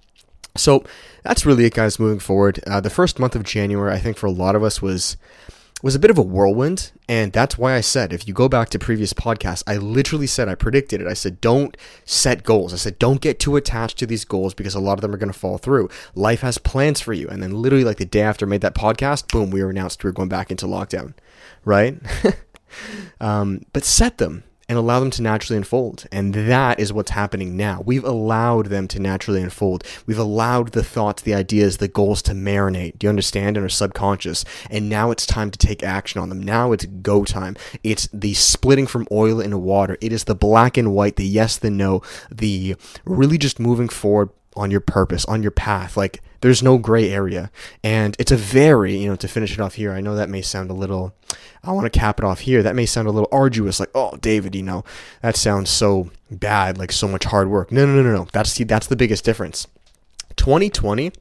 So 0.56 0.84
that's 1.22 1.46
really 1.46 1.64
it, 1.64 1.74
guys. 1.74 1.98
Moving 1.98 2.18
forward, 2.18 2.60
uh, 2.66 2.80
the 2.80 2.90
first 2.90 3.18
month 3.18 3.34
of 3.34 3.42
January, 3.42 3.92
I 3.92 3.98
think 3.98 4.16
for 4.16 4.26
a 4.26 4.32
lot 4.32 4.54
of 4.54 4.62
us 4.62 4.82
was 4.82 5.16
was 5.82 5.96
a 5.96 5.98
bit 5.98 6.12
of 6.12 6.18
a 6.18 6.22
whirlwind, 6.22 6.92
and 7.08 7.32
that's 7.32 7.58
why 7.58 7.74
I 7.74 7.80
said 7.80 8.12
if 8.12 8.28
you 8.28 8.34
go 8.34 8.48
back 8.48 8.68
to 8.70 8.78
previous 8.78 9.12
podcasts, 9.12 9.64
I 9.66 9.76
literally 9.78 10.28
said 10.28 10.48
I 10.48 10.54
predicted 10.54 11.00
it. 11.00 11.08
I 11.08 11.14
said 11.14 11.40
don't 11.40 11.76
set 12.04 12.44
goals. 12.44 12.72
I 12.72 12.76
said 12.76 12.98
don't 12.98 13.20
get 13.20 13.40
too 13.40 13.56
attached 13.56 13.98
to 13.98 14.06
these 14.06 14.24
goals 14.24 14.54
because 14.54 14.74
a 14.74 14.80
lot 14.80 14.94
of 14.94 15.00
them 15.00 15.12
are 15.12 15.18
going 15.18 15.32
to 15.32 15.38
fall 15.38 15.58
through. 15.58 15.88
Life 16.14 16.42
has 16.42 16.58
plans 16.58 17.00
for 17.00 17.12
you, 17.12 17.28
and 17.28 17.42
then 17.42 17.50
literally 17.50 17.84
like 17.84 17.96
the 17.96 18.04
day 18.04 18.22
after 18.22 18.46
I 18.46 18.48
made 18.48 18.60
that 18.60 18.74
podcast, 18.74 19.28
boom, 19.28 19.50
we 19.50 19.62
were 19.62 19.70
announced 19.70 20.04
we 20.04 20.08
were 20.08 20.14
going 20.14 20.28
back 20.28 20.50
into 20.50 20.66
lockdown, 20.66 21.14
right? 21.64 21.98
um, 23.20 23.62
but 23.72 23.84
set 23.84 24.18
them 24.18 24.44
and 24.72 24.78
allow 24.78 25.00
them 25.00 25.10
to 25.10 25.20
naturally 25.20 25.58
unfold. 25.58 26.06
And 26.10 26.32
that 26.32 26.80
is 26.80 26.94
what's 26.94 27.10
happening 27.10 27.58
now. 27.58 27.82
We've 27.84 28.04
allowed 28.04 28.66
them 28.66 28.88
to 28.88 28.98
naturally 28.98 29.42
unfold. 29.42 29.84
We've 30.06 30.18
allowed 30.18 30.72
the 30.72 30.82
thoughts, 30.82 31.20
the 31.20 31.34
ideas, 31.34 31.76
the 31.76 31.88
goals 31.88 32.22
to 32.22 32.32
marinate. 32.32 32.98
Do 32.98 33.04
you 33.04 33.10
understand? 33.10 33.58
In 33.58 33.64
our 33.64 33.68
subconscious. 33.68 34.46
And 34.70 34.88
now 34.88 35.10
it's 35.10 35.26
time 35.26 35.50
to 35.50 35.58
take 35.58 35.82
action 35.82 36.22
on 36.22 36.30
them. 36.30 36.42
Now 36.42 36.72
it's 36.72 36.86
go 36.86 37.22
time. 37.22 37.54
It's 37.84 38.08
the 38.14 38.32
splitting 38.32 38.86
from 38.86 39.06
oil 39.12 39.42
into 39.42 39.58
water. 39.58 39.98
It 40.00 40.10
is 40.10 40.24
the 40.24 40.34
black 40.34 40.78
and 40.78 40.94
white, 40.94 41.16
the 41.16 41.26
yes, 41.26 41.58
the 41.58 41.70
no, 41.70 42.00
the 42.30 42.74
really 43.04 43.36
just 43.36 43.60
moving 43.60 43.90
forward 43.90 44.30
on 44.56 44.70
your 44.70 44.80
purpose, 44.80 45.26
on 45.26 45.42
your 45.42 45.50
path. 45.50 45.98
Like 45.98 46.22
there's 46.42 46.62
no 46.62 46.76
gray 46.76 47.10
area. 47.10 47.50
And 47.82 48.14
it's 48.18 48.30
a 48.30 48.36
very, 48.36 48.96
you 48.96 49.08
know, 49.08 49.16
to 49.16 49.28
finish 49.28 49.52
it 49.52 49.60
off 49.60 49.74
here, 49.74 49.92
I 49.92 50.00
know 50.00 50.14
that 50.14 50.28
may 50.28 50.42
sound 50.42 50.70
a 50.70 50.74
little, 50.74 51.14
I 51.64 51.72
want 51.72 51.90
to 51.90 51.98
cap 51.98 52.18
it 52.18 52.24
off 52.24 52.40
here. 52.40 52.62
That 52.62 52.76
may 52.76 52.84
sound 52.84 53.08
a 53.08 53.12
little 53.12 53.28
arduous, 53.32 53.80
like, 53.80 53.90
oh, 53.94 54.16
David, 54.16 54.54
you 54.54 54.62
know, 54.62 54.84
that 55.22 55.36
sounds 55.36 55.70
so 55.70 56.10
bad, 56.30 56.76
like 56.76 56.92
so 56.92 57.08
much 57.08 57.24
hard 57.24 57.48
work. 57.48 57.72
No, 57.72 57.86
no, 57.86 57.94
no, 57.94 58.02
no, 58.02 58.16
no. 58.16 58.28
That's, 58.32 58.58
that's 58.58 58.88
the 58.88 58.96
biggest 58.96 59.24
difference. 59.24 59.66
2020 60.36 61.12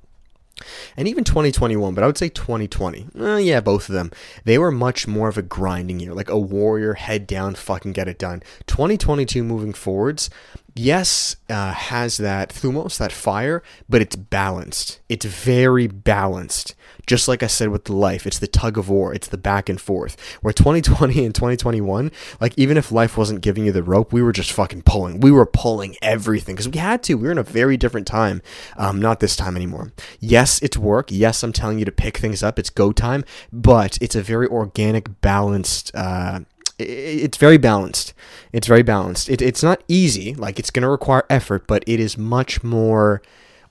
and 0.97 1.07
even 1.07 1.23
2021, 1.23 1.93
but 1.93 2.03
I 2.03 2.07
would 2.07 2.17
say 2.17 2.29
2020. 2.29 3.07
Uh, 3.19 3.35
yeah, 3.37 3.59
both 3.59 3.89
of 3.89 3.93
them. 3.93 4.11
They 4.43 4.57
were 4.57 4.71
much 4.71 5.07
more 5.07 5.27
of 5.27 5.37
a 5.37 5.41
grinding 5.41 5.99
year, 5.99 6.13
like 6.13 6.29
a 6.29 6.39
warrior, 6.39 6.93
head 6.93 7.27
down, 7.27 7.55
fucking 7.55 7.93
get 7.93 8.07
it 8.07 8.17
done. 8.19 8.43
2022 8.67 9.43
moving 9.43 9.73
forwards, 9.73 10.29
yes, 10.75 11.35
uh, 11.49 11.73
has 11.73 12.17
that 12.17 12.49
thumos, 12.49 12.97
that 12.97 13.11
fire, 13.11 13.63
but 13.89 14.01
it's 14.01 14.15
balanced. 14.15 14.99
It's 15.09 15.25
very 15.25 15.87
balanced. 15.87 16.75
Just 17.07 17.27
like 17.27 17.43
I 17.43 17.47
said 17.47 17.69
with 17.69 17.85
the 17.85 17.93
life, 17.93 18.25
it's 18.25 18.39
the 18.39 18.47
tug 18.47 18.77
of 18.77 18.89
war, 18.89 19.13
it's 19.13 19.27
the 19.27 19.37
back 19.37 19.69
and 19.69 19.79
forth. 19.79 20.19
Where 20.41 20.53
2020 20.53 21.25
and 21.25 21.35
2021, 21.35 22.11
like 22.39 22.53
even 22.57 22.77
if 22.77 22.91
life 22.91 23.17
wasn't 23.17 23.41
giving 23.41 23.65
you 23.65 23.71
the 23.71 23.83
rope, 23.83 24.13
we 24.13 24.21
were 24.21 24.31
just 24.31 24.51
fucking 24.51 24.83
pulling. 24.83 25.19
We 25.19 25.31
were 25.31 25.45
pulling 25.45 25.95
everything 26.01 26.55
because 26.55 26.69
we 26.69 26.77
had 26.77 27.03
to. 27.03 27.15
We 27.15 27.23
were 27.23 27.31
in 27.31 27.37
a 27.37 27.43
very 27.43 27.77
different 27.77 28.07
time. 28.07 28.41
Um, 28.77 29.01
not 29.01 29.19
this 29.19 29.35
time 29.35 29.55
anymore. 29.55 29.91
Yes, 30.19 30.61
it's 30.61 30.77
work. 30.77 31.11
Yes, 31.11 31.43
I'm 31.43 31.53
telling 31.53 31.79
you 31.79 31.85
to 31.85 31.91
pick 31.91 32.17
things 32.17 32.43
up. 32.43 32.59
It's 32.59 32.69
go 32.69 32.91
time, 32.91 33.23
but 33.51 33.97
it's 34.01 34.15
a 34.15 34.21
very 34.21 34.47
organic, 34.47 35.21
balanced. 35.21 35.91
Uh, 35.95 36.41
it's 36.79 37.37
very 37.37 37.57
balanced. 37.57 38.13
It's 38.51 38.67
very 38.67 38.83
balanced. 38.83 39.29
It, 39.29 39.41
it's 39.41 39.63
not 39.63 39.83
easy. 39.87 40.33
Like 40.33 40.59
it's 40.59 40.71
going 40.71 40.83
to 40.83 40.89
require 40.89 41.23
effort, 41.29 41.67
but 41.67 41.83
it 41.87 41.99
is 41.99 42.17
much 42.17 42.63
more 42.63 43.21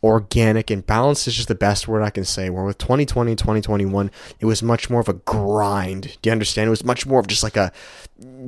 organic 0.02 0.71
and 0.71 0.87
balanced 0.87 1.28
is 1.28 1.35
just 1.35 1.49
the 1.49 1.54
best 1.54 1.87
word 1.87 2.02
I 2.02 2.11
can 2.11 2.25
say. 2.25 2.50
Where 2.50 2.64
with 2.64 2.78
2020 2.78 3.33
and 3.33 3.38
2021, 3.38 4.11
it 4.38 4.47
was 4.47 4.62
much 4.62 4.88
more 4.88 5.00
of 5.00 5.09
a 5.09 5.14
grind. 5.14 6.16
Do 6.23 6.28
you 6.28 6.33
understand? 6.33 6.69
It 6.69 6.71
was 6.71 6.85
much 6.85 7.07
more 7.07 7.21
of 7.21 7.26
just 7.26 7.42
like 7.42 7.57
a 7.57 7.73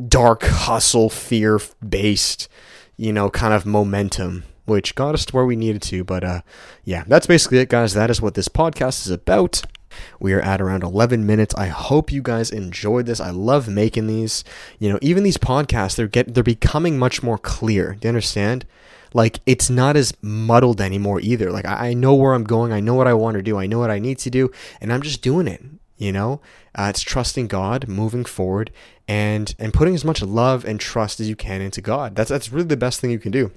dark 0.09 0.43
hustle, 0.45 1.11
fear 1.11 1.61
based, 1.87 2.49
you 2.97 3.13
know, 3.13 3.31
kind 3.31 3.55
of 3.55 3.67
momentum, 3.67 4.45
which 4.65 4.95
got 4.95 5.15
us 5.15 5.27
to 5.27 5.37
where 5.37 5.47
we 5.47 5.57
needed 5.57 5.83
to. 5.83 6.05
But 6.05 6.25
uh, 6.25 6.41
yeah, 6.85 7.05
that's 7.07 7.27
basically 7.27 7.59
it, 7.59 7.69
guys. 7.69 7.95
That 7.95 8.11
is 8.11 8.23
what 8.23 8.35
this 8.35 8.49
podcast 8.49 9.07
is 9.07 9.11
about. 9.11 9.63
We 10.19 10.33
are 10.33 10.41
at 10.41 10.61
around 10.61 10.83
11 10.83 11.27
minutes. 11.27 11.55
I 11.55 11.67
hope 11.67 12.11
you 12.11 12.23
guys 12.23 12.51
enjoyed 12.51 13.05
this. 13.05 13.21
I 13.21 13.29
love 13.29 13.69
making 13.69 14.07
these. 14.07 14.43
You 14.79 14.91
know, 14.91 14.99
even 15.03 15.23
these 15.23 15.37
podcasts, 15.37 15.97
they're 15.97 16.07
get 16.07 16.35
they're 16.35 16.43
becoming 16.43 16.99
much 16.99 17.23
more 17.23 17.39
clear. 17.39 17.95
Do 18.01 18.07
you 18.07 18.11
understand? 18.11 18.65
Like 19.15 19.41
it's 19.47 19.71
not 19.71 19.97
as 19.97 20.15
muddled 20.23 20.81
anymore 20.81 21.21
either. 21.21 21.51
Like 21.51 21.67
I, 21.67 21.89
I 21.89 21.95
know 21.95 22.15
where 22.15 22.35
I'm 22.35 22.45
going, 22.45 22.73
I 22.73 22.81
know 22.81 22.95
what 22.95 23.07
I 23.07 23.15
want 23.15 23.37
to 23.37 23.43
do, 23.43 23.59
I 23.59 23.67
know 23.67 23.79
what 23.79 23.91
I 23.91 23.99
need 23.99 24.19
to 24.19 24.31
do, 24.31 24.51
and 24.81 24.93
I'm 24.93 25.03
just 25.03 25.23
doing 25.23 25.49
it. 25.49 25.63
You 25.99 26.11
know, 26.11 26.41
uh, 26.75 26.87
it's 26.91 27.03
trusting 27.03 27.47
God, 27.47 27.87
moving 27.87 28.25
forward, 28.25 28.73
and 29.07 29.55
and 29.59 29.73
putting 29.73 29.95
as 29.95 30.05
much 30.05 30.23
love 30.23 30.65
and 30.65 30.81
trust 30.81 31.21
as 31.21 31.29
you 31.29 31.37
can 31.37 31.61
into 31.61 31.81
God. 31.81 32.17
That's 32.17 32.31
that's 32.31 32.53
really 32.53 32.67
the 32.67 32.77
best 32.77 33.01
thing 33.01 33.11
you 33.11 33.19
can 33.19 33.33
do. 33.33 33.53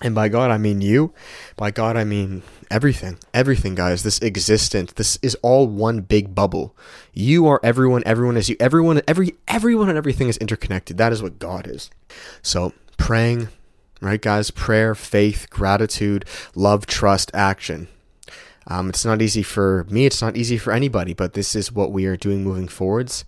And 0.00 0.14
by 0.14 0.28
God, 0.28 0.50
I 0.50 0.58
mean 0.58 0.80
you. 0.80 1.12
By 1.56 1.72
God, 1.72 1.96
I 1.96 2.04
mean 2.04 2.42
everything. 2.70 3.18
Everything, 3.34 3.74
guys. 3.74 4.04
This 4.04 4.20
existence. 4.20 4.92
This 4.92 5.18
is 5.22 5.34
all 5.36 5.66
one 5.66 6.02
big 6.02 6.34
bubble. 6.36 6.76
You 7.12 7.48
are 7.48 7.58
everyone. 7.64 8.04
Everyone 8.06 8.36
is 8.36 8.48
you. 8.48 8.56
Everyone, 8.60 9.02
every, 9.08 9.34
everyone 9.48 9.88
and 9.88 9.98
everything 9.98 10.28
is 10.28 10.36
interconnected. 10.36 10.98
That 10.98 11.12
is 11.12 11.20
what 11.20 11.40
God 11.40 11.66
is. 11.66 11.90
So, 12.42 12.72
praying, 12.96 13.48
right, 14.00 14.20
guys? 14.20 14.50
Prayer, 14.50 14.94
faith, 14.94 15.48
gratitude, 15.50 16.24
love, 16.54 16.86
trust, 16.86 17.30
action. 17.34 17.88
Um, 18.66 18.90
it's 18.90 19.04
not 19.04 19.22
easy 19.22 19.42
for 19.42 19.86
me. 19.88 20.06
It's 20.06 20.20
not 20.20 20.36
easy 20.36 20.58
for 20.58 20.72
anybody, 20.72 21.14
but 21.14 21.32
this 21.32 21.54
is 21.54 21.72
what 21.72 21.90
we 21.90 22.04
are 22.06 22.16
doing 22.16 22.44
moving 22.44 22.68
forwards. 22.68 23.24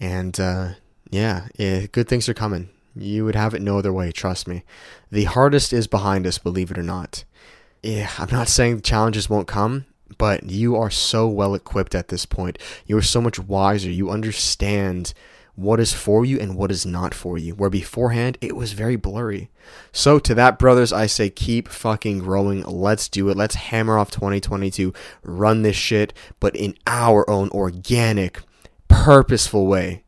And 0.00 0.38
uh, 0.38 0.74
yeah, 1.10 1.48
yeah, 1.56 1.86
good 1.86 2.08
things 2.08 2.28
are 2.28 2.34
coming. 2.34 2.70
You 2.94 3.24
would 3.24 3.34
have 3.34 3.52
it 3.52 3.62
no 3.62 3.78
other 3.78 3.92
way, 3.92 4.12
trust 4.12 4.48
me. 4.48 4.62
The 5.10 5.24
hardest 5.24 5.72
is 5.72 5.86
behind 5.86 6.26
us, 6.26 6.38
believe 6.38 6.70
it 6.70 6.78
or 6.78 6.82
not. 6.82 7.24
Yeah, 7.82 8.10
I'm 8.18 8.30
not 8.30 8.48
saying 8.48 8.76
the 8.76 8.82
challenges 8.82 9.28
won't 9.28 9.48
come, 9.48 9.86
but 10.18 10.48
you 10.48 10.76
are 10.76 10.90
so 10.90 11.28
well 11.28 11.54
equipped 11.54 11.94
at 11.94 12.08
this 12.08 12.24
point. 12.24 12.58
You 12.86 12.96
are 12.96 13.02
so 13.02 13.20
much 13.20 13.38
wiser. 13.38 13.90
You 13.90 14.10
understand 14.10 15.12
what 15.56 15.80
is 15.80 15.92
for 15.92 16.24
you 16.24 16.38
and 16.38 16.56
what 16.56 16.70
is 16.70 16.86
not 16.86 17.12
for 17.12 17.36
you. 17.36 17.54
Where 17.54 17.70
beforehand, 17.70 18.38
it 18.40 18.54
was 18.54 18.72
very 18.72 18.96
blurry. 18.96 19.50
So, 19.90 20.18
to 20.20 20.34
that, 20.34 20.58
brothers, 20.58 20.92
I 20.92 21.06
say 21.06 21.28
keep 21.28 21.68
fucking 21.68 22.20
growing. 22.20 22.62
Let's 22.62 23.08
do 23.08 23.28
it. 23.28 23.36
Let's 23.36 23.56
hammer 23.56 23.98
off 23.98 24.10
2022, 24.10 24.92
run 25.22 25.62
this 25.62 25.76
shit, 25.76 26.12
but 26.38 26.54
in 26.54 26.76
our 26.86 27.28
own 27.28 27.48
organic, 27.50 28.40
purposeful 28.88 29.66
way 29.66 30.04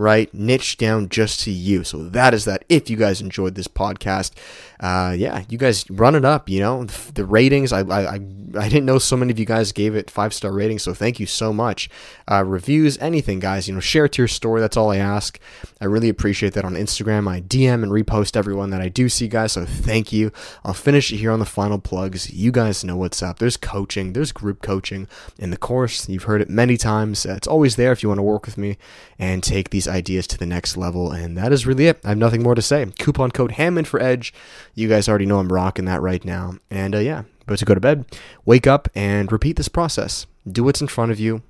right? 0.00 0.32
Niche 0.32 0.78
down 0.78 1.10
just 1.10 1.40
to 1.40 1.50
you. 1.50 1.84
So 1.84 2.08
that 2.08 2.32
is 2.32 2.46
that. 2.46 2.64
If 2.68 2.88
you 2.88 2.96
guys 2.96 3.20
enjoyed 3.20 3.54
this 3.54 3.68
podcast, 3.68 4.32
uh, 4.80 5.14
yeah, 5.16 5.44
you 5.50 5.58
guys 5.58 5.88
run 5.90 6.14
it 6.14 6.24
up. 6.24 6.48
You 6.48 6.60
know 6.60 6.84
the 6.84 7.26
ratings. 7.26 7.72
I, 7.72 7.82
I 7.82 8.14
I 8.14 8.68
didn't 8.68 8.86
know 8.86 8.98
so 8.98 9.16
many 9.16 9.30
of 9.30 9.38
you 9.38 9.44
guys 9.44 9.72
gave 9.72 9.94
it 9.94 10.10
five 10.10 10.32
star 10.32 10.52
ratings. 10.52 10.82
So 10.82 10.94
thank 10.94 11.20
you 11.20 11.26
so 11.26 11.52
much. 11.52 11.90
Uh, 12.30 12.42
reviews, 12.44 12.96
anything, 12.98 13.40
guys. 13.40 13.68
You 13.68 13.74
know, 13.74 13.80
share 13.80 14.06
it 14.06 14.12
to 14.12 14.22
your 14.22 14.28
story. 14.28 14.60
That's 14.60 14.76
all 14.76 14.90
I 14.90 14.96
ask. 14.96 15.38
I 15.80 15.84
really 15.84 16.08
appreciate 16.08 16.54
that 16.54 16.64
on 16.64 16.74
Instagram. 16.74 17.28
I 17.28 17.42
DM 17.42 17.82
and 17.82 17.92
repost 17.92 18.36
everyone 18.36 18.70
that 18.70 18.80
I 18.80 18.88
do 18.88 19.08
see, 19.08 19.28
guys. 19.28 19.52
So 19.52 19.66
thank 19.66 20.12
you. 20.12 20.32
I'll 20.64 20.74
finish 20.74 21.12
it 21.12 21.18
here 21.18 21.30
on 21.30 21.40
the 21.40 21.46
final 21.46 21.78
plugs. 21.78 22.30
You 22.32 22.50
guys 22.50 22.82
know 22.82 22.96
what's 22.96 23.22
up. 23.22 23.38
There's 23.38 23.58
coaching. 23.58 24.14
There's 24.14 24.32
group 24.32 24.62
coaching 24.62 25.08
in 25.38 25.50
the 25.50 25.56
course. 25.58 26.08
You've 26.08 26.24
heard 26.24 26.40
it 26.40 26.48
many 26.48 26.78
times. 26.78 27.26
It's 27.26 27.48
always 27.48 27.76
there 27.76 27.92
if 27.92 28.02
you 28.02 28.08
want 28.08 28.18
to 28.18 28.22
work 28.22 28.46
with 28.46 28.56
me 28.56 28.78
and 29.18 29.42
take 29.42 29.70
these 29.70 29.86
ideas 29.90 30.26
to 30.28 30.38
the 30.38 30.46
next 30.46 30.76
level. 30.76 31.10
And 31.10 31.36
that 31.36 31.52
is 31.52 31.66
really 31.66 31.86
it. 31.86 32.00
I 32.04 32.10
have 32.10 32.18
nothing 32.18 32.42
more 32.42 32.54
to 32.54 32.62
say. 32.62 32.86
Coupon 32.98 33.30
code 33.30 33.52
Hammond 33.52 33.88
for 33.88 34.00
Edge. 34.00 34.32
You 34.74 34.88
guys 34.88 35.08
already 35.08 35.26
know 35.26 35.38
I'm 35.38 35.52
rocking 35.52 35.84
that 35.86 36.00
right 36.00 36.24
now. 36.24 36.54
And 36.70 36.94
uh, 36.94 36.98
yeah, 36.98 37.24
about 37.42 37.58
to 37.58 37.64
go 37.64 37.74
to 37.74 37.80
bed. 37.80 38.04
Wake 38.44 38.66
up 38.66 38.88
and 38.94 39.30
repeat 39.30 39.56
this 39.56 39.68
process. 39.68 40.26
Do 40.50 40.64
what's 40.64 40.80
in 40.80 40.88
front 40.88 41.12
of 41.12 41.20
you, 41.20 41.42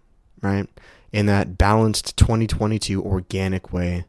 right? 0.42 0.66
In 1.12 1.26
that 1.26 1.58
balanced 1.58 2.16
2022 2.16 3.04
organic 3.04 3.72
way. 3.72 4.04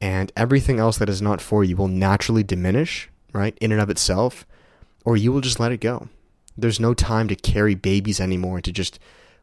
And 0.00 0.32
everything 0.36 0.78
else 0.78 0.98
that 0.98 1.08
is 1.08 1.22
not 1.22 1.40
for 1.40 1.62
you 1.62 1.76
will 1.76 1.88
naturally 1.88 2.42
diminish, 2.42 3.10
right? 3.32 3.56
In 3.60 3.70
and 3.70 3.80
of 3.80 3.90
itself, 3.90 4.46
or 5.04 5.16
you 5.16 5.30
will 5.30 5.42
just 5.42 5.60
let 5.60 5.72
it 5.72 5.80
go. 5.80 6.08
There's 6.56 6.80
no 6.80 6.94
time 6.94 7.28
to 7.28 7.36
carry 7.36 7.74
babies 7.74 8.20
anymore 8.20 8.60
to 8.60 8.72
just 8.72 8.98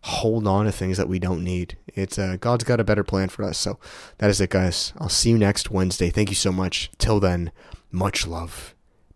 hold 0.08 0.48
on 0.48 0.66
to 0.66 0.72
things 0.72 0.98
that 0.98 1.10
we 1.10 1.20
don't 1.20 1.44
need. 1.44 1.78
It's 1.88 2.18
uh, 2.18 2.38
God's 2.40 2.64
got 2.64 2.80
a 2.80 2.84
better 2.86 3.04
plan 3.04 3.28
for 3.28 3.44
us. 3.44 3.58
So 3.58 3.78
that 4.20 4.30
is 4.30 4.40
it, 4.40 4.50
guys. 4.50 4.94
I'll 4.98 5.10
see 5.10 5.32
you 5.32 5.38
next 5.38 5.70
Wednesday. 5.70 6.10
Thank 6.10 6.30
you 6.30 6.36
so 6.36 6.52
much. 6.52 6.90
Till 6.98 7.20
then, 7.20 7.52
much 7.92 8.26
love. 8.26 8.74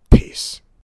Peace. 0.10 0.62